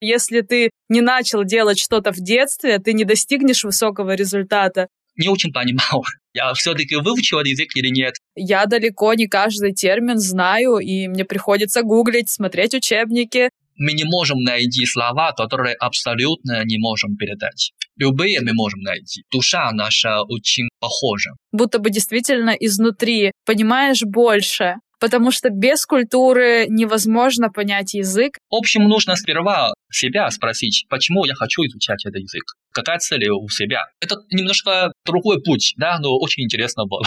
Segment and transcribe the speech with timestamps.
[0.00, 4.88] Если ты не начал делать что-то в детстве, ты не достигнешь высокого результата.
[5.16, 8.14] Не очень понимал, я все-таки выучил язык или нет.
[8.34, 13.50] Я далеко не каждый термин знаю, и мне приходится гуглить, смотреть учебники.
[13.76, 17.72] Мы не можем найти слова, которые абсолютно не можем передать.
[17.96, 19.24] Любые мы можем найти.
[19.30, 21.30] Душа наша очень похожа.
[21.52, 28.38] Будто бы действительно изнутри понимаешь больше потому что без культуры невозможно понять язык.
[28.50, 33.48] В общем, нужно сперва себя спросить, почему я хочу изучать этот язык, какая цель у
[33.48, 33.84] себя.
[34.00, 37.02] Это немножко другой путь, да, но очень интересно было.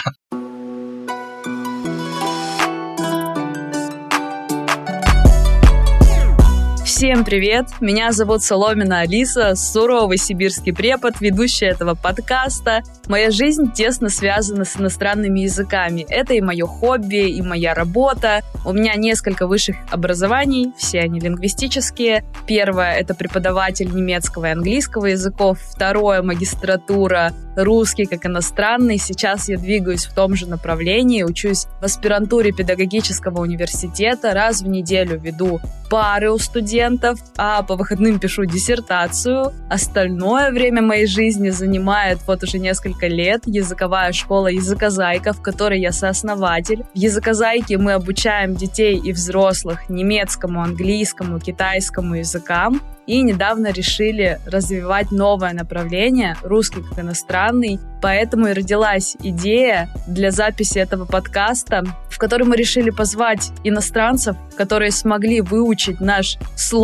[7.04, 7.66] Всем привет!
[7.82, 12.82] Меня зовут Соломина Алиса, суровый сибирский препод, ведущая этого подкаста.
[13.10, 16.06] Моя жизнь тесно связана с иностранными языками.
[16.08, 18.40] Это и мое хобби, и моя работа.
[18.66, 22.24] У меня несколько высших образований, все они лингвистические.
[22.48, 25.60] Первое— это преподаватель немецкого и английского языков.
[25.76, 28.98] Второе— магистратура русский как иностранный.
[28.98, 34.34] Сейчас я двигаюсь в том же направлении, учусь в аспирантуре педагогического университета.
[34.34, 36.93] Раз в неделю веду пары у студентов,
[37.38, 39.54] а по выходным пишу диссертацию.
[39.70, 45.92] Остальное время моей жизни занимает вот уже несколько лет языковая школа языкозайка, в которой я
[45.92, 46.84] сооснователь.
[46.94, 55.12] В языкозайке мы обучаем детей и взрослых немецкому, английскому, китайскому языкам и недавно решили развивать
[55.12, 57.80] новое направление русский как иностранный.
[58.02, 64.92] Поэтому и родилась идея для записи этого подкаста, в которой мы решили позвать иностранцев, которые
[64.92, 66.83] смогли выучить наш сложный,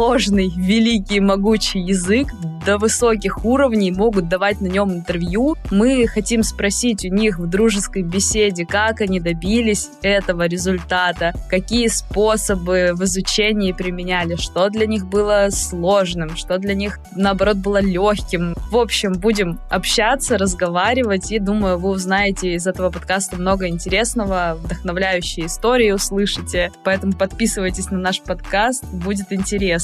[0.56, 2.30] великий, могучий язык
[2.66, 5.58] до высоких уровней, могут давать на нем интервью.
[5.72, 12.92] Мы хотим спросить у них в дружеской беседе, как они добились этого результата, какие способы
[12.94, 18.56] в изучении применяли, что для них было сложным, что для них, наоборот, было легким.
[18.72, 25.48] В общем, будем общаться, разговаривать, и думаю, вы узнаете из этого подкаста много интересного, вдохновляющие
[25.48, 26.72] истории услышите.
[26.86, 29.79] Поэтому подписывайтесь на наш подкаст, будет интересно.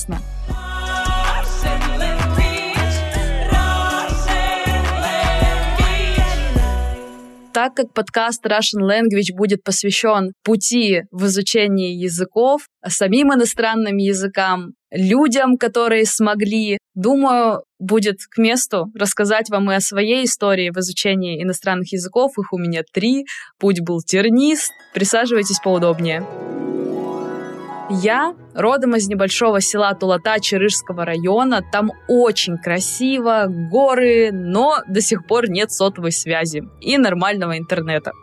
[7.56, 15.58] Так как подкаст Russian Language будет посвящен пути в изучении языков, самим иностранным языкам, людям,
[15.58, 21.94] которые смогли, думаю, будет к месту рассказать вам и о своей истории в изучении иностранных
[21.94, 22.34] языков.
[22.38, 23.26] Их у меня три.
[23.58, 24.72] Путь был тернист.
[24.94, 26.55] Присаживайтесь поудобнее.
[27.90, 31.62] Я родом из небольшого села Тулата Чарышского района.
[31.72, 38.14] Там очень красиво, горы, но до сих пор нет сотовой связи и нормального интернета.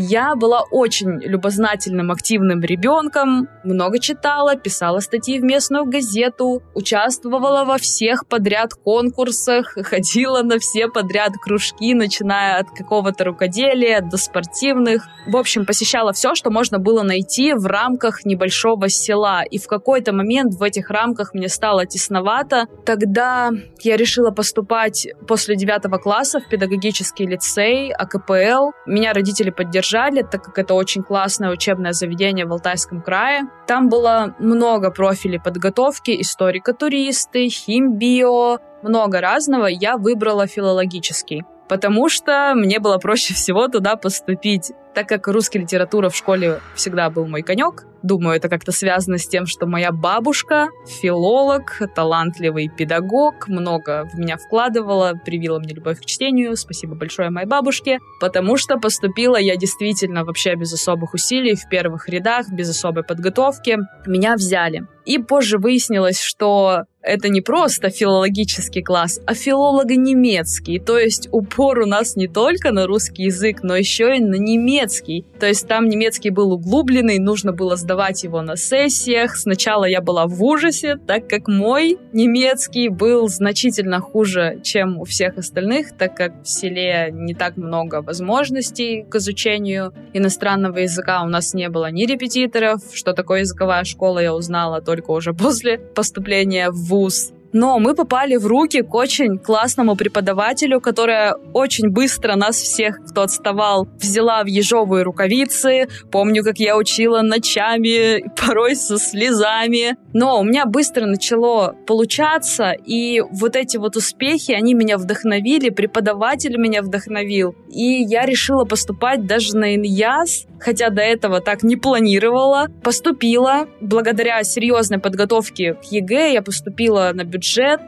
[0.00, 7.78] Я была очень любознательным, активным ребенком, много читала, писала статьи в местную газету, участвовала во
[7.78, 15.04] всех подряд конкурсах, ходила на все подряд кружки, начиная от какого-то рукоделия до спортивных.
[15.26, 19.42] В общем, посещала все, что можно было найти в рамках небольшого села.
[19.42, 22.66] И в какой-то момент в этих рамках мне стало тесновато.
[22.86, 28.70] Тогда я решила поступать после девятого класса в педагогический лицей, АКПЛ.
[28.86, 33.42] Меня родители поддержали поддержали, так как это очень классное учебное заведение в Алтайском крае.
[33.66, 39.66] Там было много профилей подготовки, историка-туристы, химбио, много разного.
[39.66, 44.72] Я выбрала филологический потому что мне было проще всего туда поступить.
[44.94, 49.28] Так как русская литература в школе всегда был мой конек, думаю, это как-то связано с
[49.28, 56.04] тем, что моя бабушка филолог, талантливый педагог, много в меня вкладывала, привила мне любовь к
[56.04, 61.68] чтению, спасибо большое моей бабушке, потому что поступила я действительно вообще без особых усилий, в
[61.68, 63.78] первых рядах, без особой подготовки.
[64.06, 64.86] Меня взяли.
[65.04, 70.78] И позже выяснилось, что это не просто филологический класс, а филолого-немецкий.
[70.78, 75.24] То есть упор у нас не только на русский язык, но еще и на немецкий.
[75.40, 79.36] То есть там немецкий был углубленный, нужно было сдавать его на сессиях.
[79.36, 85.38] Сначала я была в ужасе, так как мой немецкий был значительно хуже, чем у всех
[85.38, 91.22] остальных, так как в селе не так много возможностей к изучению иностранного языка.
[91.22, 95.78] У нас не было ни репетиторов, что такое языковая школа, я узнала только уже после
[95.78, 102.36] поступления в tipos Но мы попали в руки к очень классному преподавателю, которая очень быстро
[102.36, 105.88] нас всех, кто отставал, взяла в ежовые рукавицы.
[106.10, 109.96] Помню, как я учила ночами, порой со слезами.
[110.12, 116.56] Но у меня быстро начало получаться, и вот эти вот успехи, они меня вдохновили, преподаватель
[116.58, 117.54] меня вдохновил.
[117.70, 122.66] И я решила поступать даже на ИНЯС, хотя до этого так не планировала.
[122.82, 123.68] Поступила.
[123.80, 127.37] Благодаря серьезной подготовке к ЕГЭ я поступила на бюджет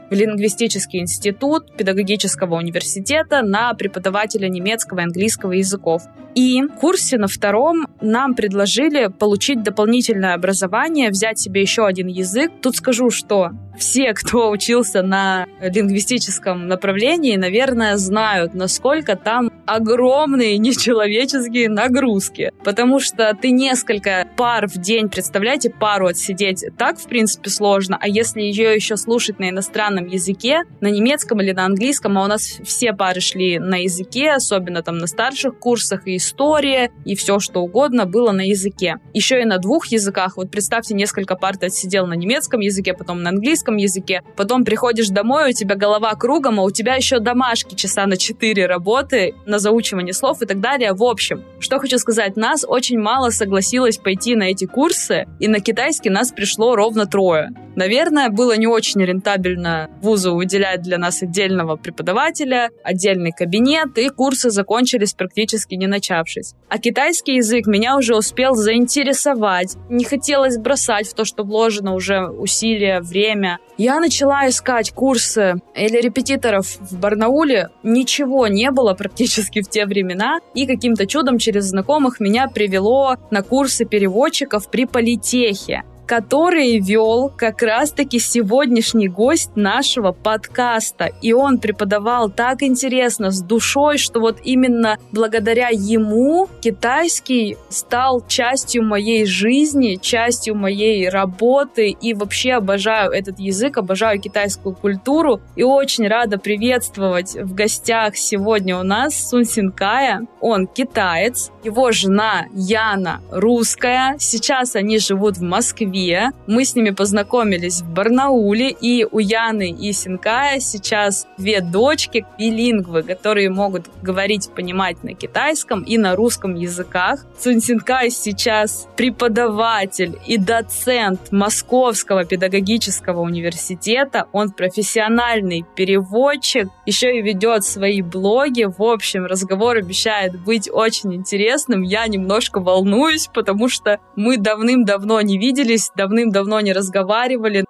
[0.09, 6.03] в лингвистический институт педагогического университета на преподавателя немецкого и английского языков.
[6.33, 12.51] И в курсе на втором нам предложили получить дополнительное образование, взять себе еще один язык.
[12.61, 21.69] Тут скажу, что все, кто учился на лингвистическом направлении, наверное, знают, насколько там огромные нечеловеческие
[21.69, 22.51] нагрузки.
[22.63, 27.97] Потому что ты несколько пар в день, представляете, пару отсидеть, так, в принципе, сложно.
[27.99, 32.27] А если ее еще слушать на иностранном языке, на немецком или на английском, а у
[32.27, 37.39] нас все пары шли на языке, особенно там на старших курсах, и история, и все
[37.39, 38.97] что угодно было на языке.
[39.13, 40.37] Еще и на двух языках.
[40.37, 45.09] Вот представьте, несколько пар ты отсидел на немецком языке, потом на английском языке, потом приходишь
[45.09, 49.59] домой, у тебя голова кругом, а у тебя еще домашки часа на 4 работы на
[49.59, 50.93] заучивание слов и так далее.
[50.93, 55.59] В общем, что хочу сказать, нас очень мало согласилось пойти на эти курсы, и на
[55.59, 57.49] китайский нас пришло ровно трое.
[57.75, 64.49] Наверное, было не очень рентабельно вузу выделять для нас отдельного преподавателя, отдельный кабинет, и курсы
[64.49, 66.53] закончились практически не начавшись.
[66.69, 69.75] А китайский язык меня уже успел заинтересовать.
[69.89, 73.59] Не хотелось бросать в то, что вложено уже усилия, время.
[73.77, 77.69] Я начала искать курсы или репетиторов в Барнауле.
[77.83, 80.39] Ничего не было практически в те времена.
[80.53, 87.61] И каким-то чудом через знакомых меня привело на курсы переводчиков при политехе который вел как
[87.61, 91.09] раз-таки сегодняшний гость нашего подкаста.
[91.21, 98.83] И он преподавал так интересно, с душой, что вот именно благодаря ему китайский стал частью
[98.83, 101.89] моей жизни, частью моей работы.
[101.89, 105.41] И вообще обожаю этот язык, обожаю китайскую культуру.
[105.55, 110.21] И очень рада приветствовать в гостях сегодня у нас Сун Синкая.
[110.39, 114.15] Он китаец, его жена Яна русская.
[114.19, 116.31] Сейчас они живут в Москве Москве.
[116.47, 123.03] Мы с ними познакомились в Барнауле, и у Яны и Синкая сейчас две дочки, билингвы,
[123.03, 127.25] которые могут говорить, понимать на китайском и на русском языках.
[127.37, 134.27] Цун Синкай сейчас преподаватель и доцент Московского педагогического университета.
[134.31, 138.63] Он профессиональный переводчик, еще и ведет свои блоги.
[138.63, 141.81] В общем, разговор обещает быть очень интересным.
[141.81, 147.65] Я немножко волнуюсь, потому что мы давным-давно не виделись, давным-давно не разговаривали.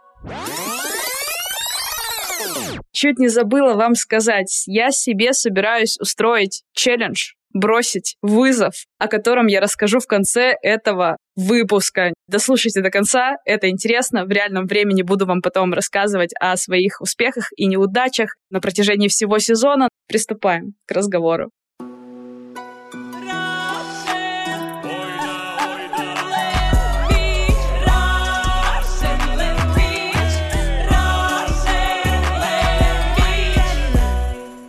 [2.91, 9.59] Чуть не забыла вам сказать, я себе собираюсь устроить челлендж, бросить вызов, о котором я
[9.59, 12.13] расскажу в конце этого выпуска.
[12.27, 14.25] Дослушайте до конца, это интересно.
[14.25, 19.39] В реальном времени буду вам потом рассказывать о своих успехах и неудачах на протяжении всего
[19.39, 19.89] сезона.
[20.07, 21.49] Приступаем к разговору.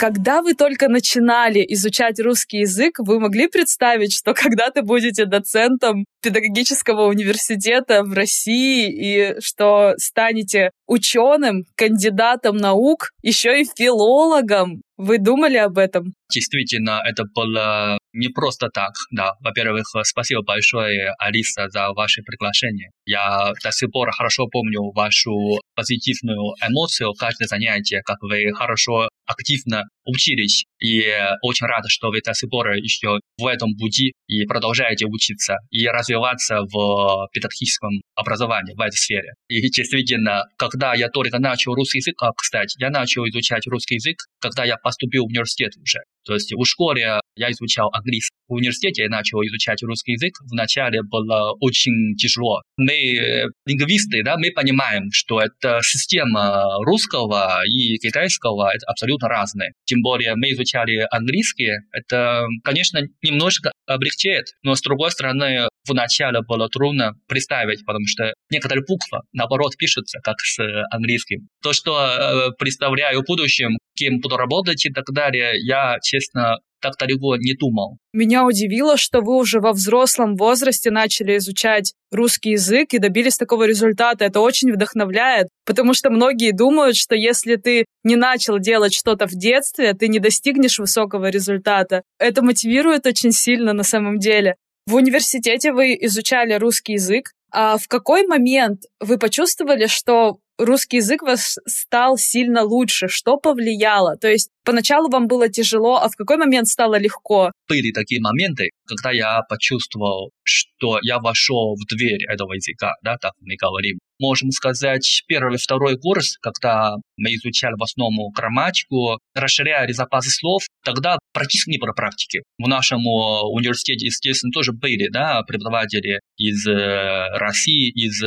[0.03, 7.03] Когда вы только начинали изучать русский язык, вы могли представить, что когда-то будете доцентом педагогического
[7.07, 14.83] университета в России и что станете ученым, кандидатом наук, еще и филологом.
[14.97, 16.13] Вы думали об этом?
[16.33, 19.33] Действительно, это было не просто так, да.
[19.41, 22.91] Во-первых, спасибо большое, Алиса, за ваше приглашение.
[23.05, 25.33] Я до сих пор хорошо помню вашу
[25.75, 30.65] позитивную эмоцию каждое занятие, как вы хорошо, активно учились.
[30.81, 31.05] И
[31.43, 35.87] очень рад, что вы до сих пор еще в этом пути и продолжаете учиться и
[35.87, 39.33] развиваться в педагогическом образовании в этой сфере.
[39.49, 44.17] И действительно, когда я только начал русский язык, а, кстати, я начал изучать русский язык,
[44.41, 46.01] когда я поступил в университет уже.
[46.25, 48.37] То есть в школе я изучал английский.
[48.49, 50.35] В университете я начал изучать русский язык.
[50.51, 52.61] Вначале было очень тяжело.
[52.77, 59.73] Мы, лингвисты, да, мы понимаем, что это система русского и китайского это абсолютно разные.
[59.85, 61.71] Тем более мы изучали английский.
[61.93, 68.85] Это, конечно, немножко облегчает, но с другой стороны, вначале было трудно представить, потому что некоторые
[68.87, 70.59] буквы, наоборот, пишутся как с
[70.91, 71.49] английским.
[71.63, 76.97] То, что э, представляю в будущем, кем буду работать и так далее, я, честно, так
[76.99, 77.97] далеко не думал.
[78.13, 83.65] Меня удивило, что вы уже во взрослом возрасте начали изучать русский язык и добились такого
[83.65, 84.25] результата.
[84.25, 89.33] Это очень вдохновляет, потому что многие думают, что если ты не начал делать что-то в
[89.33, 92.03] детстве, ты не достигнешь высокого результата.
[92.19, 94.57] Это мотивирует очень сильно на самом деле.
[94.87, 101.23] В университете вы изучали русский язык, а в какой момент вы почувствовали, что русский язык
[101.23, 103.09] вас стал сильно лучше?
[103.09, 104.17] Что повлияло?
[104.17, 107.53] То есть поначалу вам было тяжело, а в какой момент стало легко?
[107.69, 113.33] Были такие моменты, когда я почувствовал, что я вошел в дверь этого языка, да, так
[113.41, 113.99] мы говорим.
[114.19, 121.19] Можем сказать, первый, второй курс, когда мы изучали в основном грамматику, расширяли запасы слов, тогда
[121.33, 122.43] практически не было практики.
[122.59, 128.23] В нашем э, университете, естественно, тоже были да, преподаватели из э, России, из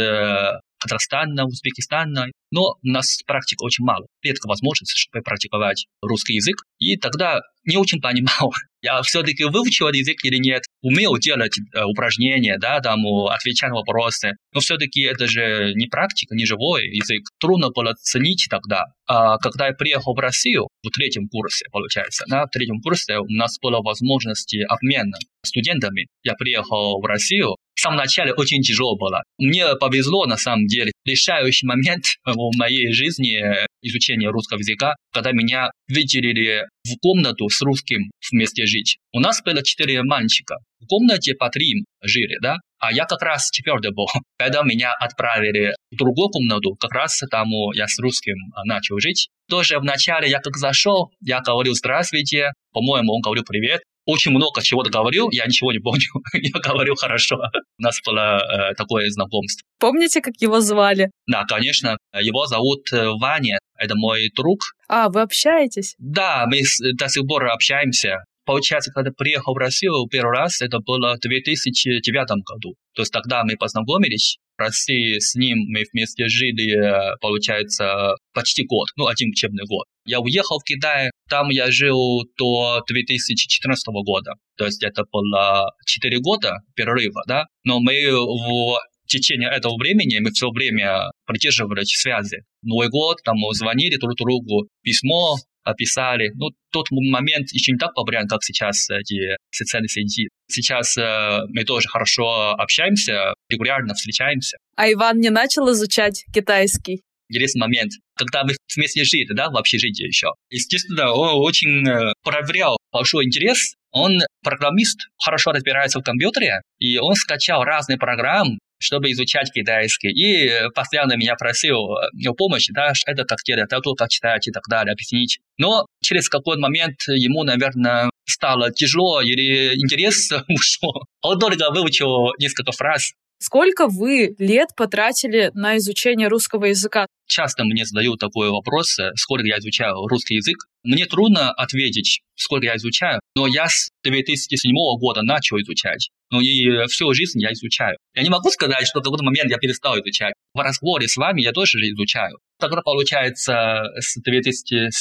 [0.86, 4.06] Казахстана, Узбекистана, но у нас практика очень мало.
[4.24, 6.56] Редко возможность, чтобы практиковать русский язык.
[6.80, 12.58] И тогда не очень понимал, я все-таки выучил язык или нет, умел делать э, упражнения,
[12.60, 17.24] да, там, отвечать на вопросы, но все-таки это же не практика, не живой язык.
[17.40, 18.86] Трудно было ценить тогда.
[19.08, 23.58] А когда я приехал в Россию, в третьем курсе, получается, на третьем курсе у нас
[23.60, 26.08] была возможность обмена студентами.
[26.24, 29.24] Я приехал в Россию, в самом начале очень тяжело было.
[29.38, 30.92] Мне повезло, на самом деле.
[31.06, 33.44] Решающий момент в моей жизни
[33.82, 38.98] изучения русского языка, когда меня выделили в комнату с русским вместе жить.
[39.12, 40.56] У нас было четыре мальчика.
[40.80, 42.58] В комнате по три жили, да?
[42.80, 44.08] А я как раз четвертый был.
[44.38, 49.30] Когда меня отправили в другую комнату, как раз там я с русским начал жить.
[49.50, 54.90] Тоже вначале я как зашел, я говорил «здравствуйте», по-моему, он говорил «привет», очень много чего-то
[54.90, 56.08] говорил, я ничего не помню.
[56.34, 57.38] я говорю хорошо.
[57.78, 59.66] У нас было э, такое знакомство.
[59.80, 61.12] Помните, как его звали?
[61.28, 61.98] Да, конечно.
[62.20, 63.60] Его зовут э, Ваня.
[63.78, 64.60] Это мой друг.
[64.88, 65.96] А, вы общаетесь?
[65.98, 66.62] Да, мы
[66.94, 68.24] до сих пор общаемся.
[68.46, 72.76] Получается, когда приехал в Россию первый раз, это было в 2009 году.
[72.94, 74.38] То есть тогда мы познакомились.
[74.56, 79.86] В России с ним мы вместе жили, э, получается, почти год, ну, один учебный год.
[80.06, 84.34] Я уехал в Китай, там я жил до 2014 года.
[84.58, 87.46] То есть это было 4 года перерыва, да.
[87.64, 88.78] Но мы в
[89.08, 92.44] течение этого времени мы все время придерживались связи.
[92.62, 96.32] Новый год, там звонили друг другу, письмо описали.
[96.36, 100.30] Ну, тот момент еще не так популярен, как сейчас эти социальные сети.
[100.48, 104.58] Сейчас э, мы тоже хорошо общаемся, регулярно встречаемся.
[104.76, 107.02] А Иван не начал изучать китайский?
[107.30, 110.30] Интересный момент, когда мы вместе жили, да, в общежитии еще.
[110.50, 113.76] Естественно, он очень э, проявлял большой интерес.
[113.92, 120.10] Он программист, хорошо разбирается в компьютере, и он скачал разные программы, чтобы изучать китайский.
[120.10, 124.64] И постоянно меня просил э, помощи, да, это как делать, это как читать и так
[124.70, 125.40] далее, объяснить.
[125.58, 131.04] Но через какой-то момент ему, наверное, стало тяжело или интерес ушел.
[131.22, 137.06] Он только выучил несколько фраз, Сколько вы лет потратили на изучение русского языка?
[137.28, 140.58] Часто мне задают такой вопрос, э, сколько я изучаю русский язык.
[140.84, 146.10] Мне трудно ответить, сколько я изучаю, но я с 2007 года начал изучать.
[146.32, 147.98] Ну и всю жизнь я изучаю.
[148.14, 150.34] Я не могу сказать, что в какой-то момент я перестал изучать.
[150.54, 152.38] В разговоре с вами я тоже же изучаю.
[152.60, 154.92] Тогда получается с 2007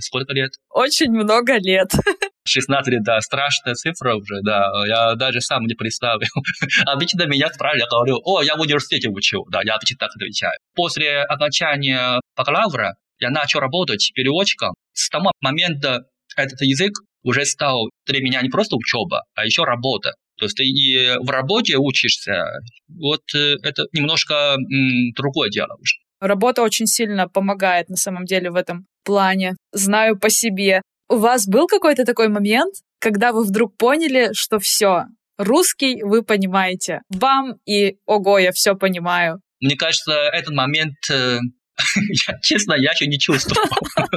[0.00, 0.52] сколько лет?
[0.70, 1.90] Очень много лет.
[2.48, 6.28] 16 лет, да, страшная цифра уже, да, я даже сам не представил.
[6.86, 10.58] Обычно меня спрашивали, я говорю, о, я в университете учил, да, я обычно так отвечаю.
[10.74, 14.74] После окончания бакалавра я начал работать переводчиком.
[14.92, 16.04] С того момента
[16.36, 20.12] этот язык уже стал для меня не просто учеба, а еще работа.
[20.38, 22.44] То есть ты и в работе учишься,
[22.88, 25.96] вот э, это немножко м, другое дело уже.
[26.20, 29.56] Работа очень сильно помогает на самом деле в этом плане.
[29.72, 30.82] Знаю по себе.
[31.08, 35.04] У вас был какой-то такой момент, когда вы вдруг поняли, что все,
[35.38, 39.40] русский вы понимаете, вам и ого, я все понимаю.
[39.60, 41.38] Мне кажется, этот момент, э,
[42.28, 43.68] я, честно, я еще не чувствовал.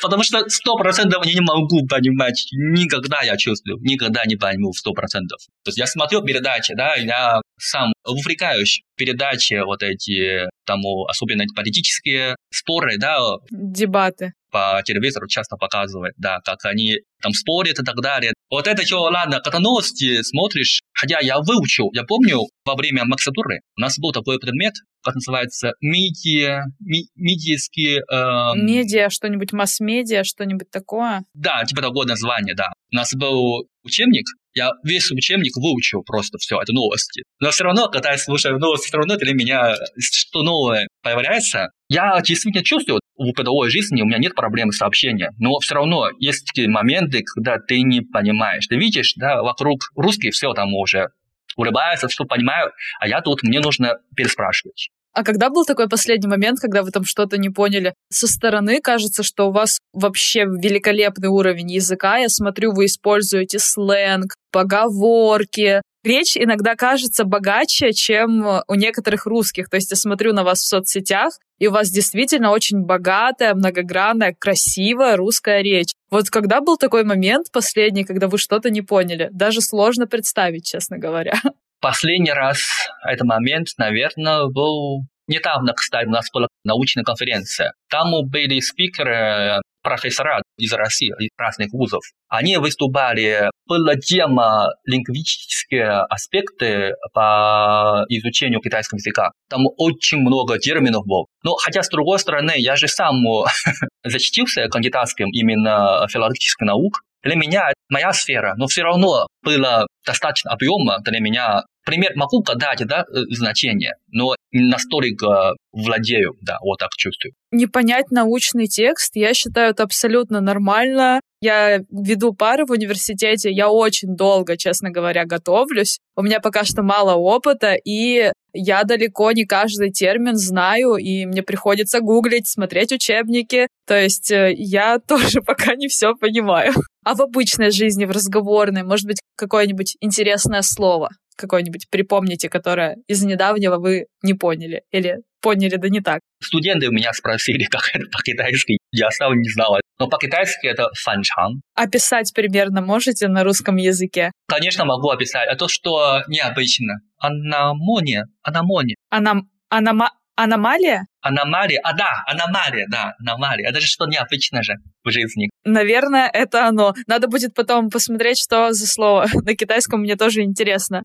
[0.00, 2.46] Потому что сто процентов я не могу понимать.
[2.52, 5.38] Никогда я чувствую, никогда не пойму сто процентов.
[5.64, 12.36] То есть я смотрю передачи, да, я сам увлекаюсь передачи вот эти, там, особенно политические
[12.50, 13.18] споры, да.
[13.50, 18.32] Дебаты по телевизору часто показывают, да, как они там спорят и так далее.
[18.48, 23.60] Вот это что, ладно, когда новости смотришь, хотя я выучил, я помню, во время магистратуры
[23.76, 24.72] у нас был такой предмет,
[25.02, 28.00] как называется, медиа, ми, медийские...
[28.10, 31.24] Э, Медиа, что-нибудь, масс-медиа, что-нибудь такое?
[31.34, 32.70] Да, типа такое название, да.
[32.92, 37.24] У нас был учебник, я весь учебник выучил просто все, это новости.
[37.40, 42.20] Но все равно, когда я слушаю новости, все равно для меня что новое появляется, я
[42.22, 46.46] действительно чувствую, в бытовой жизни у меня нет проблем с общением, но все равно есть
[46.46, 48.66] такие моменты, когда ты не понимаешь.
[48.66, 51.08] Ты видишь, да, вокруг русские все там уже
[51.56, 54.90] улыбаются, все понимают, а я тут, мне нужно переспрашивать.
[55.16, 57.94] А когда был такой последний момент, когда вы там что-то не поняли?
[58.10, 62.18] Со стороны кажется, что у вас вообще великолепный уровень языка.
[62.18, 65.80] Я смотрю, вы используете сленг, поговорки.
[66.06, 69.68] Речь иногда кажется богаче, чем у некоторых русских.
[69.68, 74.32] То есть я смотрю на вас в соцсетях, и у вас действительно очень богатая, многогранная,
[74.32, 75.94] красивая русская речь.
[76.08, 79.30] Вот когда был такой момент последний, когда вы что-то не поняли?
[79.32, 81.34] Даже сложно представить, честно говоря.
[81.80, 82.60] Последний раз
[83.04, 87.72] этот момент, наверное, был недавно, кстати, у нас была научная конференция.
[87.90, 92.02] Там были спикеры, профессора из России, из разных вузов.
[92.28, 99.30] Они выступали, была тема лингвистические аспекты по изучению китайского языка.
[99.48, 101.26] Там очень много терминов было.
[101.44, 103.14] Но хотя, с другой стороны, я же сам
[104.04, 107.02] защитился кандидатским именно филологических наук.
[107.26, 112.84] Для меня моя сфера, но все равно было достаточно объема для меня пример могу дать
[112.86, 117.32] да, э, значение, но настолько владею, да, вот так чувствую.
[117.52, 121.20] Не понять научный текст, я считаю, это абсолютно нормально.
[121.40, 125.98] Я веду пары в университете, я очень долго, честно говоря, готовлюсь.
[126.16, 131.42] У меня пока что мало опыта, и я далеко не каждый термин знаю, и мне
[131.42, 133.68] приходится гуглить, смотреть учебники.
[133.86, 136.72] То есть э, я тоже пока не все понимаю.
[137.04, 141.10] А в обычной жизни, в разговорной, может быть, какое-нибудь интересное слово?
[141.36, 146.20] какое-нибудь припомните, которое из недавнего вы не поняли или поняли, да не так?
[146.42, 148.78] Студенты у меня спросили, как это по-китайски.
[148.98, 149.78] Я сам не знал.
[149.98, 151.60] Но по-китайски это фанчан.
[151.74, 154.32] Описать примерно можете на русском языке?
[154.48, 155.48] Конечно, могу описать.
[155.50, 156.94] Это что необычно.
[157.18, 158.26] Аномония.
[158.42, 158.96] Аномония.
[159.10, 159.50] Анам...
[159.68, 160.10] Анома...
[160.38, 161.06] Аномалия?
[161.22, 163.68] Аномалия, а да, аномалия, да, аномалия.
[163.70, 165.48] Это же что необычно же в жизни.
[165.64, 166.94] Наверное, это оно.
[167.06, 169.26] Надо будет потом посмотреть, что за слово.
[169.44, 171.02] На китайском мне тоже интересно.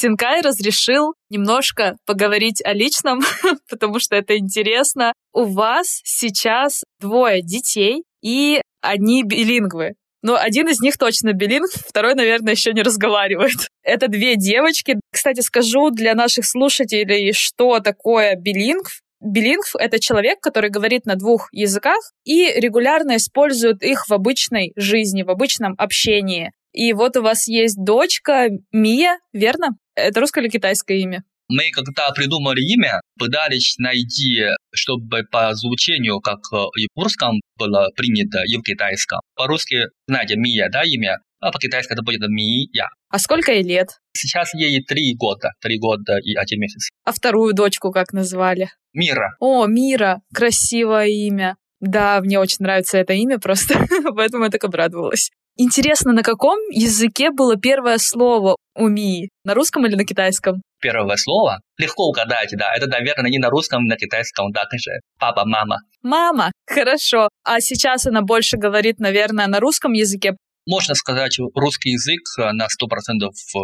[0.00, 3.20] Синкай разрешил немножко поговорить о личном,
[3.68, 5.12] потому что это интересно.
[5.34, 9.96] У вас сейчас двое детей и одни билингвы.
[10.22, 13.68] Но один из них точно билингв, второй, наверное, еще не разговаривает.
[13.82, 14.98] Это две девочки.
[15.12, 19.02] Кстати, скажу для наших слушателей, что такое билингв.
[19.22, 25.24] Билингв— это человек, который говорит на двух языках и регулярно использует их в обычной жизни,
[25.24, 26.52] в обычном общении.
[26.72, 29.76] И вот у вас есть дочка Мия, верно?
[30.00, 31.24] Это русское или китайское имя?
[31.48, 36.38] Мы когда придумали имя, пытались найти, чтобы по звучанию, как
[36.78, 39.18] и в русском было принято, и в китайском.
[39.34, 41.18] По-русски, знаете, Мия, да, имя?
[41.40, 42.88] А по-китайски это будет Мия.
[43.08, 43.98] А сколько ей лет?
[44.16, 46.88] Сейчас ей три года, три года и один месяц.
[47.04, 48.70] А вторую дочку как назвали?
[48.92, 49.34] Мира.
[49.40, 51.56] О, Мира, красивое имя.
[51.80, 55.30] Да, мне очень нравится это имя просто, поэтому я так обрадовалась.
[55.62, 59.28] Интересно, на каком языке было первое слово у Мии?
[59.44, 60.62] На русском или на китайском?
[60.80, 61.60] Первое слово?
[61.76, 62.72] Легко угадать, да.
[62.74, 64.92] Это, наверное, не на русском, на китайском, да, же.
[65.18, 65.80] Папа, мама.
[66.02, 67.28] Мама, хорошо.
[67.44, 70.34] А сейчас она больше говорит, наверное, на русском языке.
[70.66, 73.58] Можно сказать, русский язык на 100% э,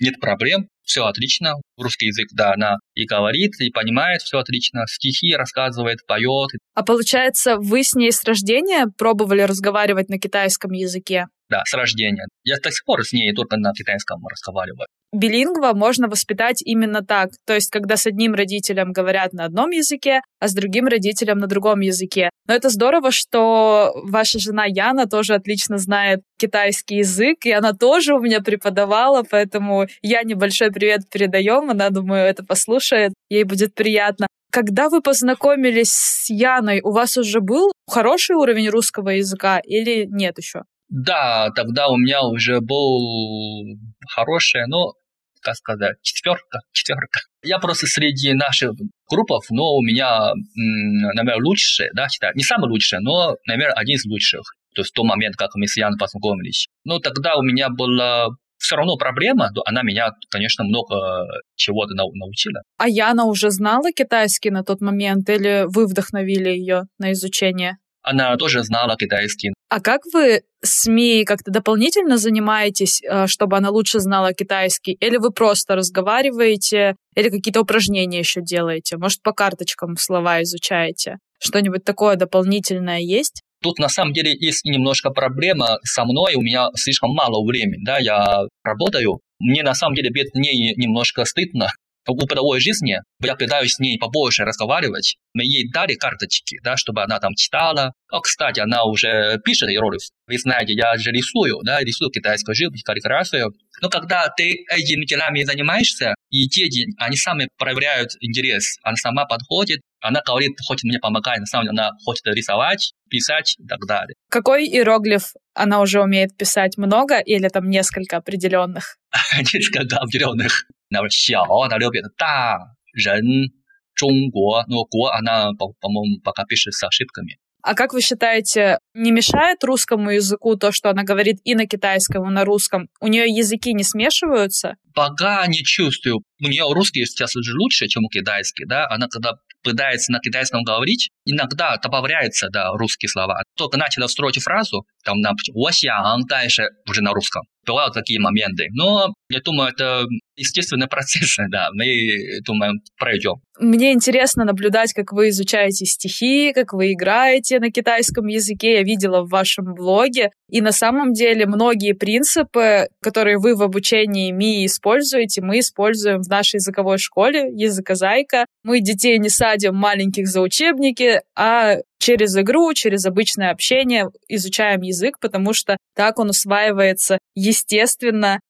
[0.00, 1.54] нет проблем, все отлично.
[1.78, 4.84] Русский язык, да, она и говорит, и понимает, все отлично.
[4.86, 6.50] Стихи рассказывает, поет.
[6.74, 11.28] А получается, вы с ней с рождения пробовали разговаривать на китайском языке?
[11.50, 12.26] Да, с рождения.
[12.44, 14.86] Я до сих пор с ней только на китайском разговариваю.
[15.12, 17.30] Билингва можно воспитать именно так.
[17.46, 21.46] То есть, когда с одним родителем говорят на одном языке, а с другим родителем на
[21.46, 22.28] другом языке.
[22.46, 28.14] Но это здорово, что ваша жена Яна тоже отлично знает китайский язык, и она тоже
[28.14, 34.26] у меня преподавала, поэтому я небольшой привет передаем, она, думаю, это послушает, ей будет приятно.
[34.50, 40.36] Когда вы познакомились с Яной, у вас уже был хороший уровень русского языка или нет
[40.38, 40.62] еще?
[40.88, 43.76] Да, тогда у меня уже был
[44.10, 44.94] хороший, но,
[45.42, 47.20] как сказать, четверка, четверка.
[47.42, 48.72] Я просто среди наших
[49.08, 54.04] группов, но у меня, наверное, лучший, да, считаю, не самый лучший, но, наверное, один из
[54.06, 54.42] лучших.
[54.74, 56.68] То есть в тот момент, как мы с Яной познакомились.
[56.84, 62.62] Но тогда у меня была все равно проблема, она меня, конечно, много чего-то научила.
[62.76, 67.76] А Яна уже знала китайский на тот момент или вы вдохновили ее на изучение?
[68.10, 69.52] Она тоже знала китайский.
[69.68, 74.92] А как вы СМИ как-то дополнительно занимаетесь, э, чтобы она лучше знала китайский?
[74.92, 78.96] Или вы просто разговариваете, или какие-то упражнения еще делаете?
[78.96, 81.18] Может, по карточкам слова изучаете?
[81.38, 83.42] Что-нибудь такое дополнительное есть?
[83.62, 87.98] Тут на самом деле есть немножко проблема со мной, у меня слишком мало времени, да,
[87.98, 89.20] я работаю.
[89.40, 91.68] Мне на самом деле перед ней немножко стыдно,
[92.14, 95.16] в бытовой жизни я пытаюсь с ней побольше разговаривать.
[95.34, 97.92] Мы ей дали карточки, да, чтобы она там читала.
[98.10, 100.02] А, кстати, она уже пишет иероглиф.
[100.26, 103.52] Вы знаете, я же рисую, да, рисую китайскую живопись, каллиграфию.
[103.80, 108.78] Но когда ты этими делами занимаешься, и дети, они сами проверяют интерес.
[108.82, 113.56] Она сама подходит, она говорит, хочет мне помогать, на самом деле она хочет рисовать, писать
[113.58, 114.14] и так далее.
[114.30, 116.76] Какой иероглиф она уже умеет писать?
[116.76, 118.96] Много или там несколько определенных?
[119.54, 120.66] несколько определенных.
[120.89, 122.57] Например, 小, она любит 大
[122.93, 123.49] 人
[123.95, 127.37] 中国, но 国 она, по-моему, пока пишет с ошибками.
[127.63, 132.27] А как вы считаете, не мешает русскому языку то, что она говорит и на китайском,
[132.27, 132.89] и на русском?
[132.99, 134.75] У нее языки не смешиваются?
[134.93, 136.23] Пока не чувствую.
[136.41, 138.85] У нее русский сейчас уже лучше, чем у китайский, да?
[138.89, 139.31] Она когда
[139.63, 143.41] пытается на китайском говорить, иногда добавляется, да, русские слова.
[143.55, 147.43] Только начала строить фразу, там, например, 我想, дальше уже на русском.
[147.68, 148.66] Бывают такие моменты.
[148.72, 150.04] Но я думаю, это
[150.36, 153.34] естественный процесс, да, мы, думаем, пройдем.
[153.60, 158.74] Мне интересно наблюдать, как вы изучаете стихи, как вы играете на китайском языке.
[158.74, 160.30] Я видела в вашем блоге.
[160.48, 166.28] И на самом деле многие принципы, которые вы в обучении МИ используете, мы используем в
[166.28, 168.46] нашей языковой школе языкозайка.
[168.64, 175.18] Мы детей не садим маленьких за учебники, а через игру, через обычное общение изучаем язык,
[175.20, 178.40] потому что так он усваивается естественно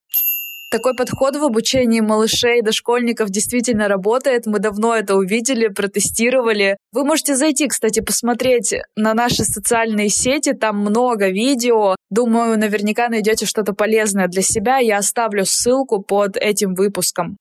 [0.69, 4.45] такой подход в обучении малышей дошкольников действительно работает.
[4.45, 6.77] Мы давно это увидели, протестировали.
[6.91, 10.53] Вы можете зайти, кстати, посмотреть на наши социальные сети.
[10.53, 11.95] Там много видео.
[12.09, 14.77] Думаю, наверняка найдете что-то полезное для себя.
[14.77, 17.37] Я оставлю ссылку под этим выпуском.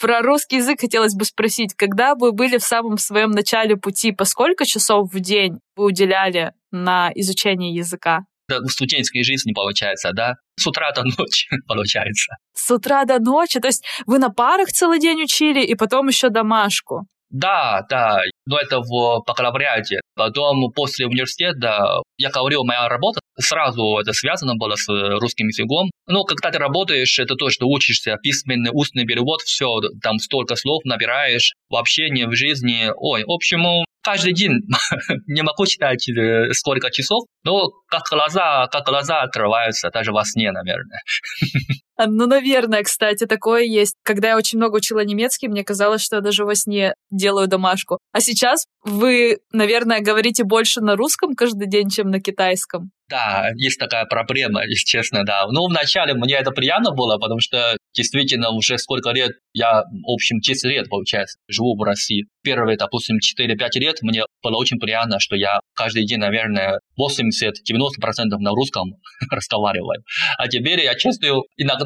[0.00, 4.24] Про русский язык хотелось бы спросить, когда вы были в самом своем начале пути, по
[4.24, 8.24] сколько часов в день вы уделяли на изучение языка?
[8.48, 10.34] В студенческой жизни получается, да?
[10.58, 12.36] С утра до ночи получается.
[12.54, 13.60] С утра до ночи?
[13.60, 17.06] То есть вы на парах целый день учили и потом еще домашку?
[17.32, 20.00] Да, да, но это в бакалавриате.
[20.14, 24.86] Потом после университета, я говорил, моя работа сразу это связано было с
[25.18, 25.90] русским языком.
[26.06, 29.66] Но когда ты работаешь, это то, что учишься, письменный, устный перевод, все,
[30.02, 32.90] там столько слов набираешь в общении, в жизни.
[32.96, 34.60] Ой, в общем, каждый день
[35.26, 40.52] не могу читать э, сколько часов, но как глаза, как глаза открываются, даже во сне,
[40.52, 41.00] наверное.
[41.96, 43.96] А, ну, наверное, кстати, такое есть.
[44.02, 47.98] Когда я очень много учила немецкий, мне казалось, что я даже во сне делаю домашку.
[48.12, 52.90] А сейчас вы, наверное, говорите больше на русском каждый день, чем на китайском.
[53.12, 55.44] Да, есть такая проблема, если честно, да.
[55.50, 60.40] Ну, вначале мне это приятно было, потому что действительно уже сколько лет, я, в общем,
[60.40, 62.24] 10 лет, получается, живу в России.
[62.42, 68.50] Первые, допустим, 4-5 лет мне было очень приятно, что я каждый день, наверное, 80-90% на
[68.52, 68.94] русском
[69.30, 70.02] разговариваю.
[70.38, 71.81] А теперь я чувствую, иногда,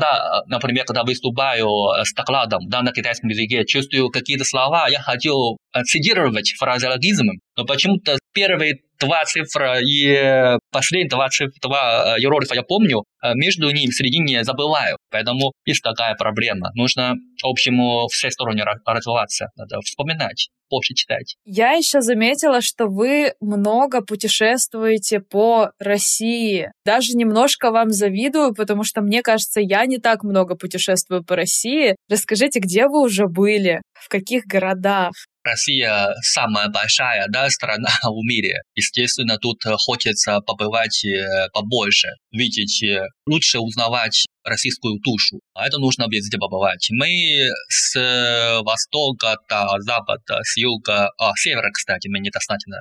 [0.46, 1.68] например, когда выступаю
[2.04, 8.18] с докладом да, на китайском языке, чувствую какие-то слова, я хочу цитировать фразеологизмы, но почему-то
[8.32, 13.04] первые два цифра и последние два, цифра, два иероглифа я помню,
[13.34, 14.96] между ними в середине забываю.
[15.10, 16.70] Поэтому есть такая проблема.
[16.74, 19.48] Нужно, в общем, все стороны развиваться.
[19.56, 21.36] Надо вспоминать больше читать.
[21.44, 26.70] Я еще заметила, что вы много путешествуете по России.
[26.84, 31.96] Даже немножко вам завидую, потому что мне кажется, я не так много путешествую по России.
[32.08, 33.80] Расскажите, где вы уже были?
[33.94, 35.12] В каких городах?
[35.46, 38.62] Россия самая большая да, страна в мире.
[38.74, 45.40] Естественно, тут хочется побывать э, побольше, видеть, э, лучше узнавать российскую душу.
[45.54, 46.88] А это нужно везде побывать.
[46.90, 52.76] Мы с э, востока до запада, с юга, а, севера, кстати, мы недостаточно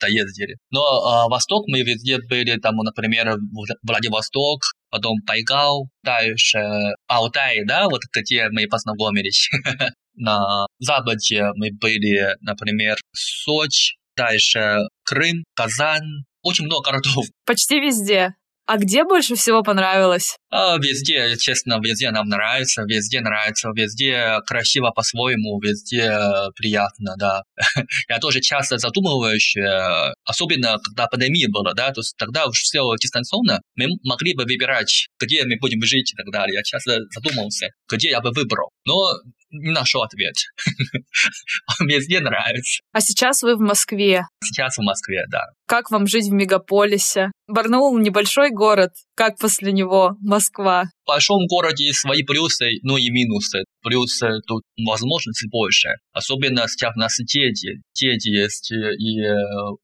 [0.00, 0.56] доездили.
[0.70, 3.36] Но а, восток мы везде были, там, например,
[3.82, 6.58] Владивосток, потом Байгау, дальше
[7.06, 9.50] Алтай, да, вот где мы познакомились.
[10.18, 17.24] На западе мы были, например, Сочи, дальше Крым, Казань, очень много городов.
[17.46, 18.34] Почти везде.
[18.68, 20.36] А где больше всего понравилось?
[20.50, 26.12] А, везде, честно, везде нам нравится, везде нравится, везде красиво по-своему, везде
[26.54, 27.44] приятно, да.
[28.10, 32.82] Я тоже часто задумываюсь, э, особенно когда пандемия была, да, то есть тогда уж все
[33.00, 36.56] дистанционно, мы могли бы выбирать, где мы будем жить и так далее.
[36.56, 38.68] Я часто задумался, где я бы выбрал.
[38.84, 39.14] Но
[39.50, 40.34] не нашел ответ.
[41.80, 42.80] Везде нравится.
[42.92, 44.22] А сейчас вы в Москве?
[44.42, 45.42] Сейчас в Москве, да.
[45.66, 47.30] Как вам жить в мегаполисе?
[47.46, 48.90] Барнаул небольшой город.
[49.14, 50.84] Как после него Москва?
[51.04, 53.64] В большом городе свои плюсы, но и минусы.
[53.82, 55.90] Плюсы тут возможностей больше.
[56.12, 57.80] Особенно сейчас у нас дети.
[57.94, 59.34] Дети есть, и э,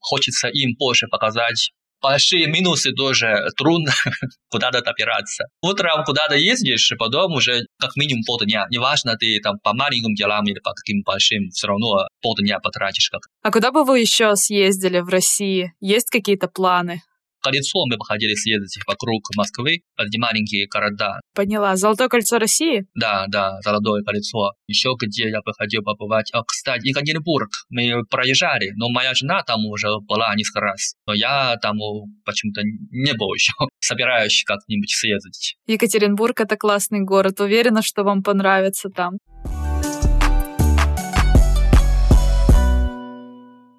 [0.00, 1.70] хочется им больше показать
[2.05, 3.93] большие минусы тоже трудно
[4.51, 5.45] куда-то добираться.
[5.62, 8.67] Утром куда-то ездишь, потом уже как минимум полдня.
[8.71, 13.23] Неважно, ты там по маленьким делам или по каким большим, все равно полдня потратишь как.
[13.43, 15.73] А куда бы вы еще съездили в России?
[15.81, 17.01] Есть какие-то планы?
[17.44, 21.20] Кольцо мы бы хотели съездить вокруг Москвы, эти маленькие города.
[21.35, 21.76] Поняла.
[21.76, 22.87] Золотое кольцо России?
[22.94, 24.52] Да, да, Золотое кольцо.
[24.66, 26.30] Еще где я бы хотел побывать.
[26.33, 30.94] А, кстати, Екатеринбург мы проезжали, но моя жена там уже была несколько раз.
[31.07, 31.76] Но я там
[32.24, 33.52] почему-то не был еще.
[33.80, 35.57] Собираюсь как-нибудь съездить.
[35.66, 37.40] Екатеринбург— это классный город.
[37.40, 39.18] Уверена, что вам понравится там.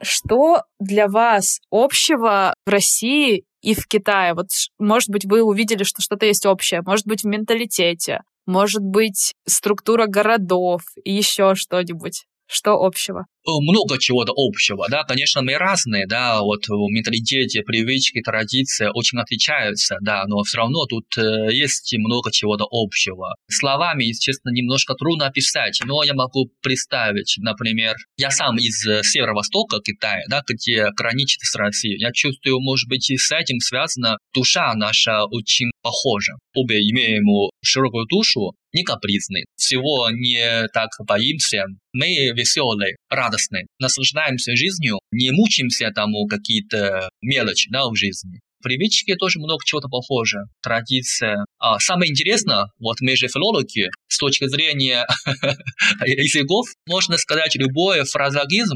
[0.01, 4.36] Что для вас общего в России и в Китае?
[4.36, 9.34] Вот, может быть, вы увидели, что что-то есть общее, может быть, в менталитете, может быть,
[9.47, 12.25] структура городов и еще что-нибудь.
[12.48, 13.26] Что общего?
[13.48, 19.98] Э, много чего-то общего, да, конечно, мы разные, да, вот менталитете, привычки, традиции очень отличаются,
[20.02, 23.36] да, но все равно тут э, есть много чего-то общего.
[23.50, 29.80] Словами, естественно, немножко трудно описать, но я могу представить, например, я сам из э, северо-востока
[29.80, 34.74] Китая, да, где граничит с Россией, я чувствую, может быть, и с этим связана душа
[34.76, 36.34] наша очень похожа.
[36.54, 37.26] Обе имеем
[37.64, 45.32] широкую душу, не капризны, всего не так боимся, мы веселые, радостные радостны, наслаждаемся жизнью, не
[45.32, 48.40] мучаемся тому какие-то мелочи да, в жизни.
[48.65, 50.39] Привычки тоже много чего-то похоже.
[50.63, 51.45] Традиция.
[51.60, 55.06] А самое интересное, вот мы же филологи, с точки зрения
[56.04, 58.75] языков, можно сказать, любой фразологизм,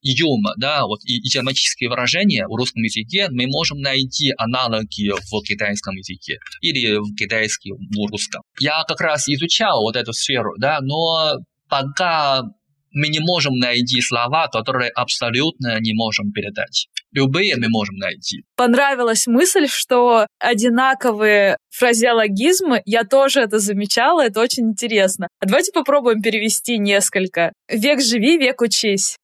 [0.00, 6.38] идиома, да, вот идиоматические выражения в русском языке мы можем найти аналоги в китайском языке
[6.62, 8.40] или в китайском, в русском.
[8.58, 11.34] Я как раз изучал вот эту сферу, да, но
[11.68, 12.40] пока
[12.96, 16.88] мы не можем найти слова, которые абсолютно не можем передать.
[17.12, 18.44] Любые мы можем найти.
[18.56, 25.28] Понравилась мысль, что одинаковые фразеологизмы, я тоже это замечала, это очень интересно.
[25.40, 27.52] А давайте попробуем перевести несколько.
[27.70, 29.16] Век живи, век учись.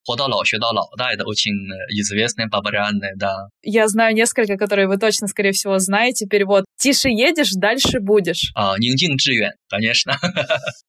[0.99, 3.49] Да, это очень э, известные, популярные, да.
[3.63, 6.27] Я знаю несколько, которые вы точно, скорее всего, знаете.
[6.27, 8.53] Перевод «Тише едешь, дальше будешь».
[8.55, 8.77] А,
[9.69, 10.19] конечно.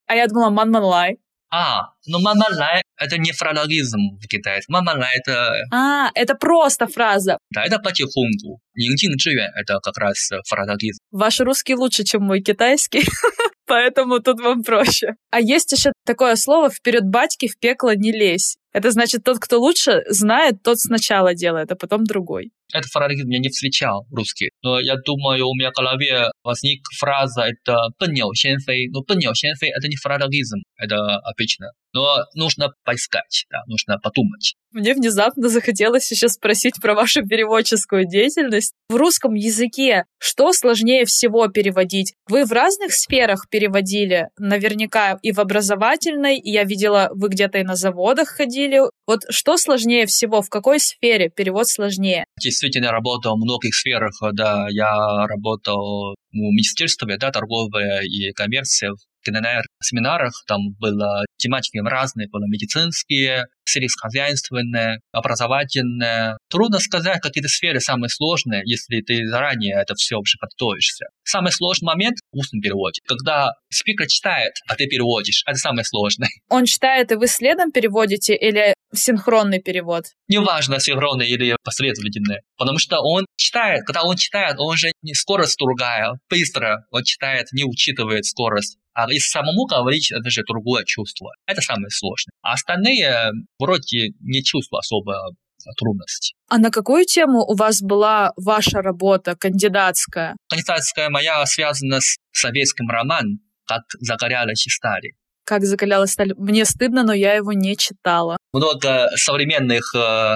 [0.06, 1.18] А я думала «Ман Ман Лай»
[1.56, 4.62] а, ну мамалай– это не фразологизм в Китае.
[4.68, 5.54] Мамалай– это…
[5.72, 7.38] А, это просто фраза.
[7.52, 8.60] Да, это потихоньку.
[8.74, 10.98] Нингтинг Чивен– это как раз фразологизм.
[11.12, 13.04] Ваш русский лучше, чем мой китайский.
[13.68, 15.14] Поэтому тут вам проще.
[15.30, 18.58] А есть еще такое слово «вперед батьки в пекло не лезь».
[18.74, 22.52] Это значит, тот, кто лучше знает, тот сначала делает, а потом другой.
[22.72, 24.52] Этот фразологизм я не встречал русский.
[24.62, 28.90] Но я думаю, у меня в голове возник фраза это «бенняо сен фей».
[28.90, 31.72] Но «бенняо сен фей» это не фразологизм, это обычно.
[31.94, 34.56] Но нужно поискать, да, нужно подумать.
[34.72, 38.74] Мне внезапно захотелось еще спросить про вашу переводческую деятельность.
[38.90, 42.14] В русском языке что сложнее всего переводить?
[42.30, 47.64] Вы в разных сферах переводили, наверняка и в образовательной, и я видела, вы где-то и
[47.64, 48.80] на заводах ходили.
[49.06, 52.26] Вот что сложнее всего, в какой сфере перевод сложнее?
[52.42, 59.64] Действительно, работал в многих сферах, да, я работал в министерстве, да, торговая и коммерция, КНР
[59.84, 66.38] семинарах, там было тематики разные, было медицинские, сельскохозяйственные, образовательные.
[66.50, 71.06] Трудно сказать, какие-то сферы самые сложные, если ты заранее это все уже подготовишься.
[71.24, 76.30] Самый сложный момент в устном переводе, когда спикер читает, а ты переводишь, это самое сложное.
[76.50, 80.06] Он читает, и вы следом переводите, или синхронный перевод?
[80.28, 85.58] Неважно, синхронный или последовательный, потому что он читает, когда он читает, он же не скорость
[85.58, 88.78] другая, быстро он читает, не учитывает скорость.
[88.94, 91.32] А и самому говорить, это же другое чувство.
[91.46, 92.34] Это самое сложное.
[92.42, 95.32] А остальные вроде не чувствуют особо
[95.78, 96.36] трудности.
[96.50, 100.36] А на какую тему у вас была ваша работа кандидатская?
[100.50, 105.14] Кандидатская моя связана с советским романом «Как загорялась стали»
[105.46, 106.34] как закалялась сталь.
[106.38, 108.38] Мне стыдно, но я его не читала.
[108.54, 110.36] Много современных э,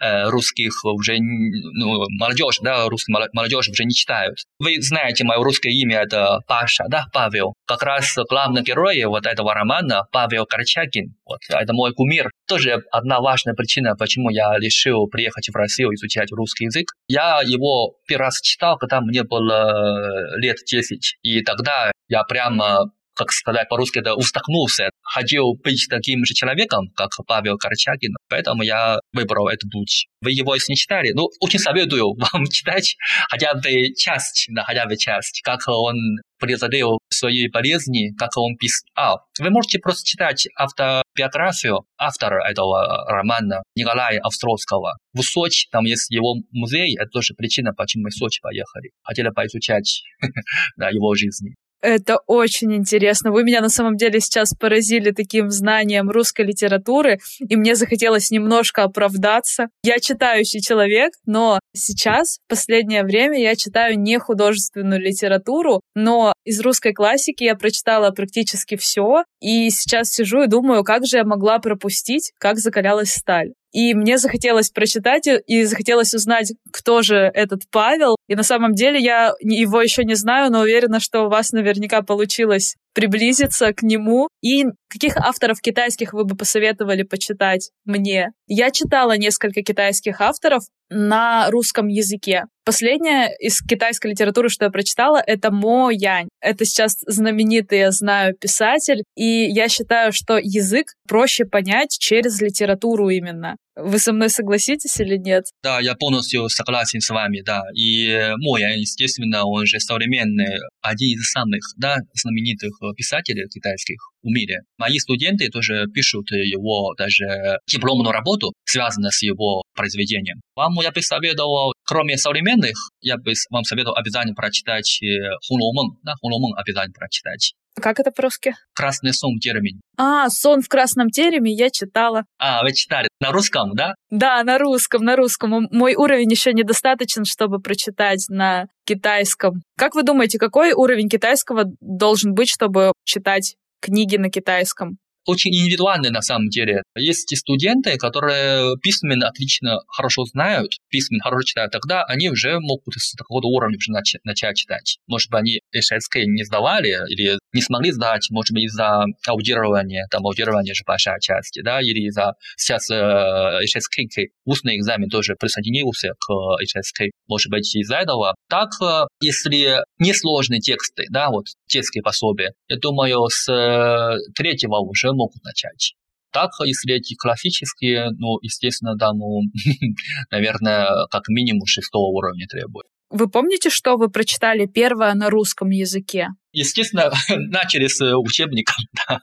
[0.00, 4.38] э русских уже, ну, молодежь, да, русских молодежь уже не читают.
[4.58, 7.54] Вы знаете, мое русское имя это Паша, да, Павел.
[7.66, 11.16] Как раз главный герой вот этого романа Павел Корчагин.
[11.24, 12.30] Вот, это мой кумир.
[12.46, 16.92] Тоже одна важная причина, почему я решил приехать в Россию изучать русский язык.
[17.08, 21.16] Я его первый раз читал, когда мне было лет 10.
[21.22, 24.90] И тогда я прямо как сказать по-русски, это устакнулся.
[25.02, 28.14] Хотел быть таким же человеком, как Павел Корчагин.
[28.28, 30.06] Поэтому я выбрал этот путь.
[30.20, 32.96] Вы его, если не читали, ну, очень советую вам читать
[33.30, 35.96] хотя бы часть, да, хотя бы часть, как он
[36.38, 39.20] преодолел свои болезни, как он писал.
[39.38, 44.96] Вы можете просто читать автобиографию автора этого романа Николая Австровского.
[45.14, 48.90] В Сочи, там есть его музей, это тоже причина, почему мы в Сочи поехали.
[49.02, 50.02] Хотели поизучать
[50.76, 51.54] да, его жизни.
[51.82, 53.30] Это очень интересно.
[53.30, 58.84] Вы меня на самом деле сейчас поразили таким знанием русской литературы, и мне захотелось немножко
[58.84, 59.68] оправдаться.
[59.82, 66.60] Я читающий человек, но сейчас, в последнее время, я читаю не художественную литературу, но из
[66.60, 71.58] русской классики я прочитала практически все, и сейчас сижу и думаю, как же я могла
[71.58, 73.52] пропустить, как закалялась сталь.
[73.76, 78.15] И мне захотелось прочитать и захотелось узнать, кто же этот Павел.
[78.28, 82.02] И на самом деле я его еще не знаю, но уверена, что у вас наверняка
[82.02, 84.28] получилось приблизиться к нему.
[84.42, 88.30] И каких авторов китайских вы бы посоветовали почитать мне?
[88.46, 92.44] Я читала несколько китайских авторов на русском языке.
[92.64, 96.28] Последняя из китайской литературы, что я прочитала, это Мо Янь.
[96.40, 103.08] Это сейчас знаменитый, я знаю, писатель, и я считаю, что язык проще понять через литературу
[103.08, 103.56] именно.
[103.76, 105.44] Вы со мной согласитесь или нет?
[105.62, 107.62] Да, я полностью согласен с вами, да.
[107.74, 108.08] И
[108.38, 114.60] Мо Ян, естественно, он же современный, один из самых да, знаменитых писателей китайских в мире.
[114.78, 120.40] Мои студенты тоже пишут его даже дипломную работу, связанную с его произведением.
[120.54, 125.00] Вам я бы советовал, кроме современных, я бы вам советовал обязательно прочитать
[125.48, 125.98] «Хунлоумэн».
[126.02, 127.54] Да, «Хунлоумэн» обязательно прочитать.
[127.80, 128.54] Как это по-русски?
[128.74, 129.80] «Красный сон тереме».
[129.98, 132.24] А, «Сон в красном тереме» я читала.
[132.38, 133.08] А, вы читали.
[133.20, 133.94] На русском, да?
[134.10, 135.68] Да, на русском, на русском.
[135.70, 139.62] Мой уровень еще недостаточен, чтобы прочитать на китайском.
[139.76, 144.98] Как вы думаете, какой уровень китайского должен быть, чтобы читать книги на китайском?
[145.26, 146.82] Очень индивидуальны на самом деле.
[146.96, 153.12] Есть студенты, которые письменно отлично хорошо знают, письменно хорошо читают, тогда они уже могут с
[153.12, 154.98] такого уровня уже начать, начать читать.
[155.06, 160.26] Может быть, они HSK не сдавали или не смогли сдать, может быть, из-за аудирования, там
[160.26, 166.30] аудирование же большая часть, да, или из-за сейчас э, HSK, устный экзамен тоже присоединился к
[166.30, 168.34] HSK, может быть, из-за этого.
[168.48, 175.12] Так, э, если несложные тексты, да, вот детские пособия, я думаю, с э, третьего уже
[175.16, 175.94] могут начать.
[176.32, 179.40] Так, если эти классические, ну, естественно, да, ну,
[180.30, 182.86] наверное, как минимум шестого уровня требует.
[183.10, 186.28] Вы помните, что вы прочитали первое на русском языке?
[186.56, 188.72] Естественно, начали с учебника.
[189.06, 189.20] Да.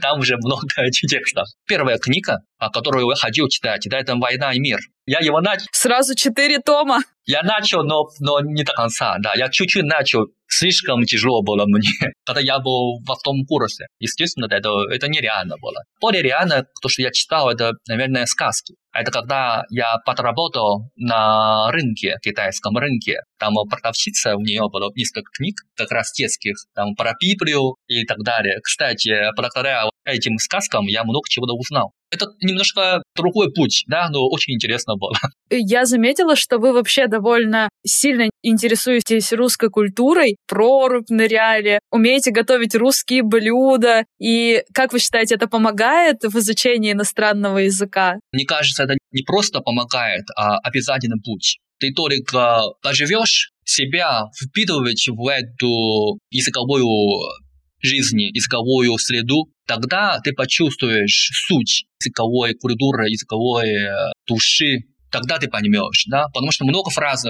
[0.00, 1.48] Там уже много текстов.
[1.66, 2.38] Первая книга,
[2.72, 4.78] которую я хотел читать, да, это «Война и мир».
[5.04, 5.66] Я его начал...
[5.72, 7.00] Сразу четыре тома.
[7.24, 9.32] Я начал, но, но не до конца, да.
[9.34, 10.26] Я чуть-чуть начал.
[10.46, 11.88] Слишком тяжело было мне,
[12.24, 13.86] когда я был во втором курсе.
[13.98, 15.82] Естественно, это, это нереально было.
[16.00, 18.74] Более реально, то, что я читал, это, наверное, сказки.
[18.92, 23.20] Это когда я подработал на рынке, китайском рынке.
[23.38, 28.18] Там продавщица, у нее было несколько книг, как раз детских, там про Библию и так
[28.22, 28.58] далее.
[28.62, 31.92] Кстати, благодаря этим сказкам я много чего узнал.
[32.10, 35.12] Это немножко другой путь, да, но очень интересно было.
[35.50, 43.22] Я заметила, что вы вообще довольно сильно интересуетесь русской культурой, прорубь ныряли, умеете готовить русские
[43.22, 44.04] блюда.
[44.18, 48.14] И как вы считаете, это помогает в изучении иностранного языка?
[48.32, 51.58] Мне кажется, это не просто помогает, а обязательный путь.
[51.78, 56.86] Ты только поживешь себя, впитывать в эту языковую
[57.80, 64.78] жизнь, языковую среду, тогда ты почувствуешь суть языковой культуры, языковой э, души,
[65.10, 67.24] тогда ты поймешь, да, потому что много фраз,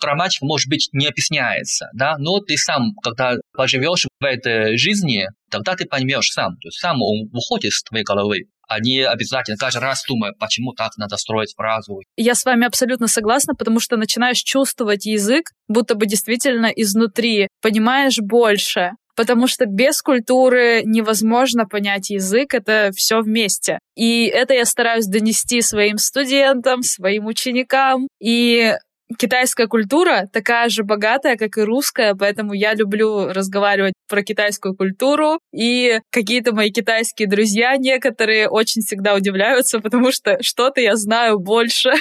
[0.00, 5.74] грамматика, может быть, не объясняется, да, но ты сам, когда поживешь в этой жизни, тогда
[5.76, 8.44] ты поймешь сам, то есть сам он выходит из твоей головы
[8.80, 12.00] не обязательно каждый раз думая, почему так надо строить фразу.
[12.16, 18.18] Я с вами абсолютно согласна, потому что начинаешь чувствовать язык, будто бы действительно изнутри, понимаешь
[18.18, 23.78] больше, потому что без культуры невозможно понять язык, это все вместе.
[23.96, 28.06] И это я стараюсь донести своим студентам, своим ученикам.
[28.20, 28.74] И
[29.18, 35.38] китайская культура такая же богатая, как и русская, поэтому я люблю разговаривать про китайскую культуру.
[35.52, 41.92] И какие-то мои китайские друзья некоторые очень всегда удивляются, потому что что-то я знаю больше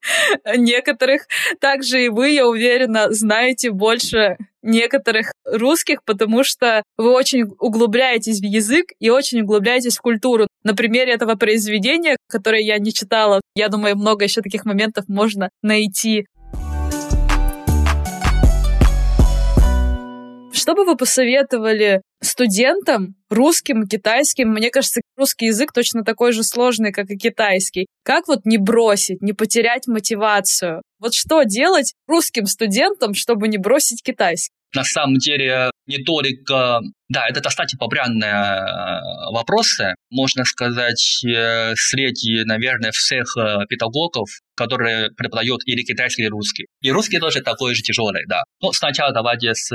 [0.56, 1.26] некоторых.
[1.60, 8.44] Также и вы, я уверена, знаете больше некоторых русских, потому что вы очень углубляетесь в
[8.44, 10.48] язык и очень углубляетесь в культуру.
[10.64, 15.50] На примере этого произведения, которое я не читала, я думаю, много еще таких моментов можно
[15.62, 16.26] найти.
[20.64, 24.48] Что бы вы посоветовали студентам, русским, китайским?
[24.48, 27.86] Мне кажется, русский язык точно такой же сложный, как и китайский.
[28.02, 30.80] Как вот не бросить, не потерять мотивацию?
[31.00, 34.54] Вот что делать русским студентам, чтобы не бросить китайский?
[34.74, 36.80] На самом деле, не только...
[37.10, 39.94] Да, это достаточно популярные э, вопросы.
[40.10, 46.66] Можно сказать, э, среди, наверное, всех э, педагогов, которые преподают или китайский, или русский.
[46.80, 48.42] И русский тоже такой же тяжелый, да.
[48.60, 49.68] Но сначала давайте с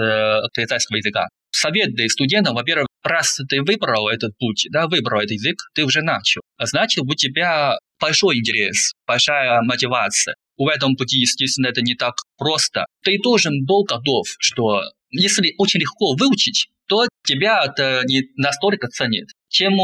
[0.53, 1.27] китайского языка.
[1.51, 6.41] советую студентам, во-первых, раз ты выбрал этот путь, да, выбрал этот язык, ты уже начал.
[6.61, 10.35] Значит, у тебя большой интерес, большая мотивация.
[10.57, 12.85] В этом пути, естественно, это не так просто.
[13.03, 19.27] Ты должен был готов, что если очень легко выучить, то тебя это не настолько ценит.
[19.47, 19.77] Чем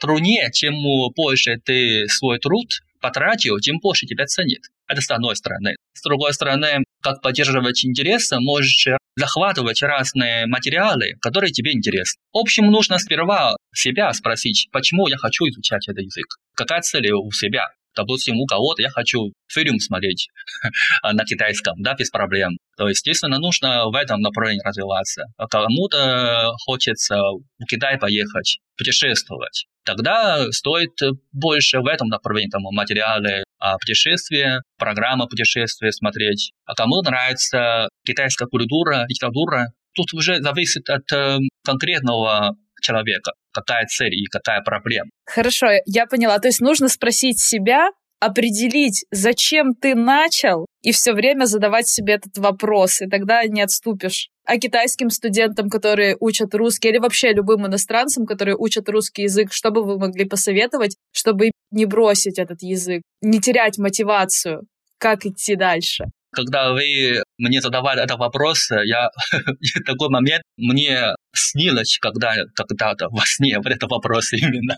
[0.00, 0.74] труднее, чем
[1.14, 2.68] больше ты свой труд
[3.04, 4.62] потратил, тем больше тебя ценит.
[4.88, 5.76] Это с одной стороны.
[5.92, 12.18] С другой стороны, как поддерживать интерес, можешь захватывать разные материалы, которые тебе интересны.
[12.32, 16.26] В общем, нужно сперва себя спросить, почему я хочу изучать этот язык,
[16.56, 17.66] какая цель у себя.
[17.94, 20.28] Допустим, у кого-то я хочу фильм смотреть
[21.02, 22.56] на китайском, да, без проблем.
[22.78, 25.26] То, естественно, нужно в этом направлении развиваться.
[25.36, 29.66] А кому-то хочется в Китай поехать, путешествовать.
[29.84, 30.98] Тогда стоит
[31.32, 36.52] больше в этом направлении, там, материалы о путешествии, программа путешествия смотреть.
[36.64, 44.14] А кому нравится китайская культура, литература, тут уже зависит от э, конкретного человека, какая цель
[44.14, 45.10] и какая проблема.
[45.26, 46.38] Хорошо, я поняла.
[46.38, 47.88] То есть нужно спросить себя,
[48.20, 54.28] определить, зачем ты начал, и все время задавать себе этот вопрос, и тогда не отступишь.
[54.44, 59.70] А китайским студентам, которые учат русский, или вообще любым иностранцам, которые учат русский язык, что
[59.70, 64.66] бы вы могли посоветовать, чтобы не бросить этот язык, не терять мотивацию,
[64.98, 66.04] как идти дальше?
[66.34, 73.22] Когда вы мне задавали этот вопрос, я в такой момент мне снилось когда, когда-то во
[73.24, 74.76] сне вот этот вопрос именно.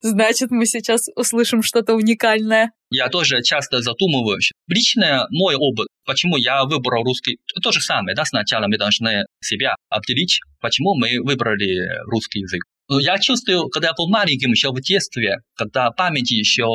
[0.00, 2.72] Значит, мы сейчас услышим что-то уникальное.
[2.90, 4.52] Я тоже часто задумываюсь.
[4.68, 9.76] Лично мой опыт, почему я выбрал русский, то же самое, да, сначала мы должны себя
[9.88, 12.62] определить, почему мы выбрали русский язык.
[12.88, 16.66] Я чувствую, когда я был маленьким еще в детстве, когда память еще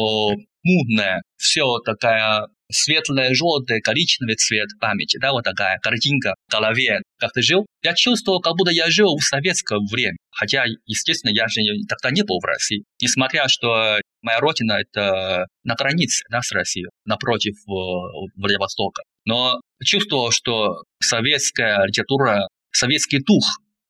[0.64, 7.32] мутная, все такая светлый, желтый, коричневый цвет памяти, да, вот такая картинка в голове, как
[7.34, 7.65] ты жил.
[7.84, 10.18] Я чувствовал, как будто я жил в советское время.
[10.32, 12.84] Хотя, естественно, я же тогда не был в России.
[13.01, 19.03] Несмотря, что моя родина– это на границе да, с Россией, напротив Владивостока.
[19.26, 23.45] Но чувствовал, что советская литература, советский дух,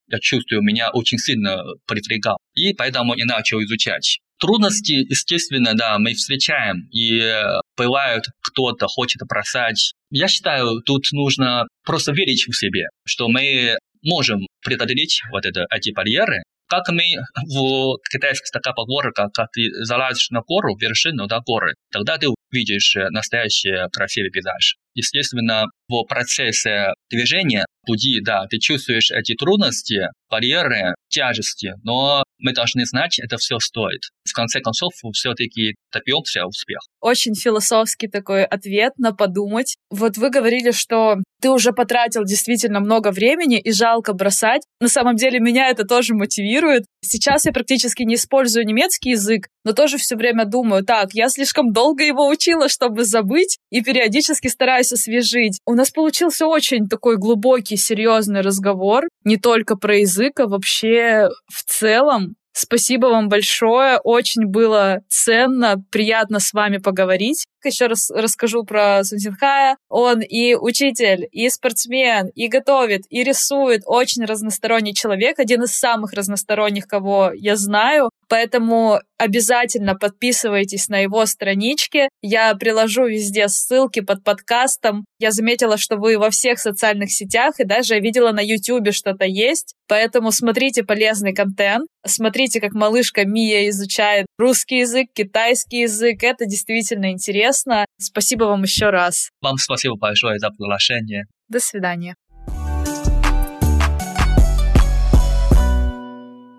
[0.09, 2.38] я чувствую, меня очень сильно привлекал.
[2.53, 4.19] И поэтому и начал изучать.
[4.39, 9.93] Трудности, естественно, да, мы встречаем, и э, бывают, кто-то хочет бросать.
[10.11, 15.91] Я считаю, тут нужно просто верить в себе, что мы можем преодолеть вот это, эти
[15.91, 17.03] барьеры, как мы
[17.36, 22.95] в китайской такая поговорка, как ты залазишь на гору, вершину да, горы, тогда ты видишь
[23.11, 24.78] настоящий красивый пейзаж.
[24.93, 32.86] Естественно, в процессе движения пути, да, ты чувствуешь эти трудности, барьеры, тяжести, но мы должны
[32.86, 34.01] знать, это все стоит.
[34.28, 36.86] В конце концов, все-таки добьемся успеха.
[37.08, 39.78] Очень философский такой ответ на подумать.
[39.89, 44.64] Вот вы говорили, что ты уже потратил действительно много времени и жалко бросать.
[44.82, 46.84] На самом деле меня это тоже мотивирует.
[47.01, 51.72] Сейчас я практически не использую немецкий язык, но тоже все время думаю, так, я слишком
[51.72, 55.62] долго его учила, чтобы забыть, и периодически стараюсь освежить.
[55.66, 61.64] У нас получился очень такой глубокий, серьезный разговор, не только про язык, а вообще в
[61.64, 62.36] целом.
[62.60, 63.99] Спасибо вам большое.
[64.03, 67.45] Очень было ценно, приятно с вами поговорить.
[67.64, 69.78] Еще раз расскажу про Сунсинхая.
[69.89, 73.82] Он и учитель, и спортсмен, и готовит, и рисует.
[73.86, 78.10] Очень разносторонний человек, один из самых разносторонних, кого я знаю.
[78.30, 82.10] Поэтому обязательно подписывайтесь на его странички.
[82.22, 85.05] Я приложу везде ссылки под подкастом.
[85.20, 89.26] Я заметила, что вы во всех социальных сетях, и даже я видела на YouTube что-то
[89.26, 89.74] есть.
[89.88, 96.23] Поэтому смотрите полезный контент, смотрите, как малышка Мия изучает русский язык, китайский язык.
[96.23, 97.85] Это действительно интересно.
[97.97, 99.29] Спасибо вам еще раз.
[99.41, 101.25] Вам спасибо большое за приглашение.
[101.49, 102.15] До свидания.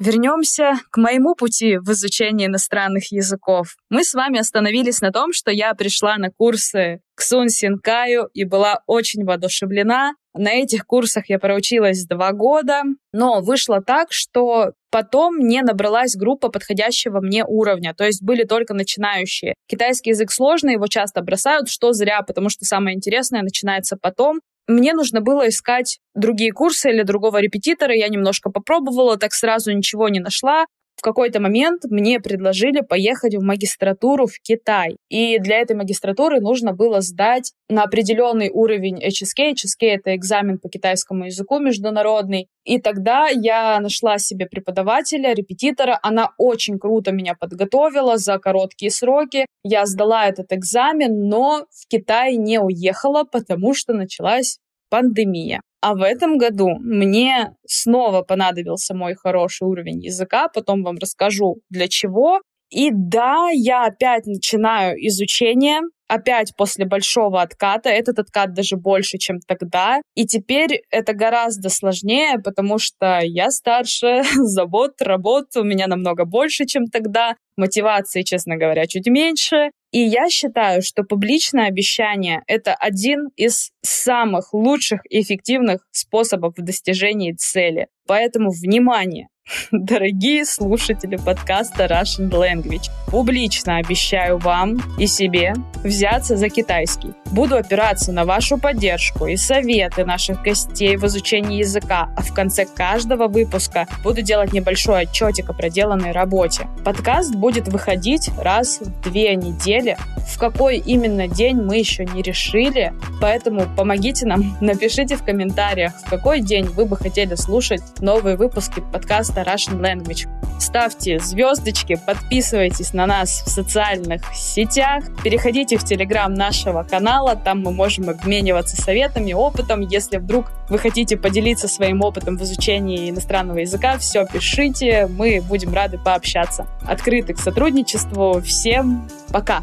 [0.01, 3.74] Вернемся к моему пути в изучении иностранных языков.
[3.91, 8.45] Мы с вами остановились на том, что я пришла на курсы к Сун Синкаю и
[8.45, 10.12] была очень воодушевлена.
[10.35, 16.49] На этих курсах я проучилась два года, но вышло так, что потом не набралась группа
[16.49, 19.55] подходящего мне уровня, то есть были только начинающие.
[19.66, 24.93] Китайский язык сложный, его часто бросают, что зря, потому что самое интересное начинается потом мне
[24.93, 27.95] нужно было искать другие курсы или другого репетитора.
[27.95, 30.66] Я немножко попробовала, так сразу ничего не нашла
[30.99, 34.97] в какой-то момент мне предложили поехать в магистратуру в Китай.
[35.09, 39.53] И для этой магистратуры нужно было сдать на определенный уровень HSK.
[39.53, 42.49] HSK— это экзамен по китайскому языку международный.
[42.65, 46.01] И тогда я нашла себе преподавателя, репетитора.
[46.03, 49.47] Она очень круто меня подготовила за короткие сроки.
[49.63, 54.59] Я сдала этот экзамен, но в Китай не уехала, потому что началась
[54.91, 55.61] пандемия.
[55.81, 61.89] А в этом году мне снова понадобился мой хороший уровень языка, потом вам расскажу для
[61.89, 62.41] чего.
[62.70, 67.91] И да, я опять начинаю изучение, опять после большого отката.
[67.91, 70.01] Этот откат даже больше, чем тогда.
[70.14, 76.66] И теперь это гораздо сложнее, потому что я старше, забот, работ у меня намного больше,
[76.66, 77.37] чем тогда.
[77.57, 79.70] Мотивации, честно говоря, чуть меньше.
[79.91, 86.62] И я считаю, что публичное обещание— это один из самых лучших и эффективных способов в
[86.62, 87.89] достижении цели.
[88.07, 89.28] Поэтому, внимание,
[89.73, 97.13] Дорогие слушатели подкаста Russian Language, публично обещаю вам и себе взяться за китайский.
[97.27, 102.67] Буду опираться на вашу поддержку и советы наших гостей в изучении языка, а в конце
[102.67, 106.67] каждого выпуска буду делать небольшой отчетик о проделанной работе.
[106.85, 109.97] Подкаст будет выходить раз в две недели.
[110.27, 116.09] В какой именно день мы еще не решили, поэтому помогите нам, напишите в комментариях, в
[116.09, 120.28] какой день вы бы хотели слушать новые выпуски подкаста подкаста Russian Language.
[120.59, 127.70] Ставьте звездочки, подписывайтесь на нас в социальных сетях, переходите в телеграм нашего канала, там мы
[127.70, 129.82] можем обмениваться советами, опытом.
[129.82, 135.72] Если вдруг вы хотите поделиться своим опытом в изучении иностранного языка, все пишите, мы будем
[135.72, 136.66] рады пообщаться.
[136.86, 138.41] Открыты к сотрудничеству.
[138.41, 139.62] Всем пока!